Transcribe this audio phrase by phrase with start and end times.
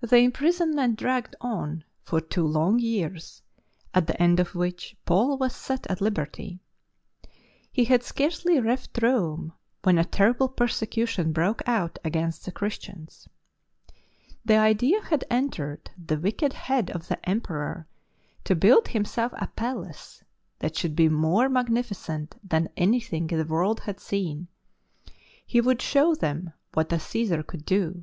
[0.00, 3.42] The imprisonment dragged on for two long years,
[3.94, 6.58] at the end of which Paul was set at liberty.
[7.70, 9.52] He had scarcely left Rome
[9.84, 13.28] when a terrible persecution broke out against the Christians.
[14.44, 17.86] The idea had entered the wicked head of the Emperor
[18.42, 20.24] to build himself a palace
[20.58, 24.48] that should be more magnificent than anything the world had seen.
[25.46, 28.02] He would show them what a Caesar could do.